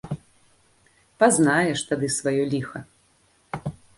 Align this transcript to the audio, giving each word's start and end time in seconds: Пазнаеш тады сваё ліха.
Пазнаеш 1.23 1.79
тады 1.91 2.07
сваё 2.17 2.43
ліха. 2.53 2.79